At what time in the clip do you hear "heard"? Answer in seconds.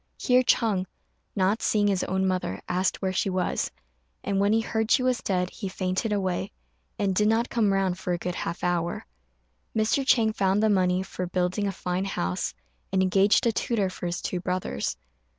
4.61-4.89